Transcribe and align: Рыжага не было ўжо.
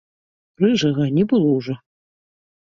Рыжага 0.63 1.03
не 1.19 1.27
было 1.35 1.47
ўжо. 1.61 1.79